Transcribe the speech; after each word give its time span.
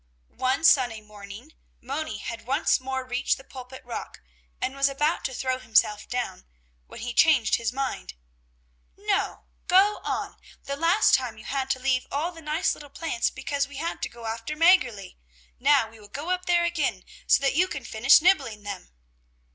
One 0.39 0.63
sunny 0.63 0.99
morning 0.99 1.53
Moni 1.79 2.17
had 2.17 2.47
once 2.47 2.79
more 2.79 3.05
reached 3.05 3.37
the 3.37 3.43
Pulpit 3.43 3.85
rock, 3.85 4.19
and 4.59 4.73
was 4.75 4.89
about 4.89 5.23
to 5.25 5.33
throw 5.35 5.59
himself 5.59 6.09
down, 6.09 6.47
when 6.87 7.01
he 7.01 7.13
changed 7.13 7.57
his 7.57 7.71
mind. 7.71 8.15
"No, 8.97 9.43
go 9.67 9.97
on! 10.03 10.37
The 10.63 10.75
last 10.75 11.13
time 11.13 11.37
you 11.37 11.45
had 11.45 11.69
to 11.69 11.79
leave 11.79 12.07
all 12.11 12.31
the 12.31 12.41
nice 12.41 12.73
little 12.73 12.89
plants 12.89 13.29
because 13.29 13.67
we 13.67 13.77
had 13.77 14.01
to 14.01 14.09
go 14.09 14.25
after 14.25 14.55
Mäggerli; 14.55 15.17
now 15.59 15.87
we 15.91 15.99
will 15.99 16.07
go 16.07 16.31
up 16.31 16.47
there 16.47 16.63
again, 16.65 17.03
so 17.27 17.39
that 17.41 17.53
you 17.53 17.67
can 17.67 17.85
finish 17.85 18.23
nibbling 18.23 18.63
them!" 18.63 18.89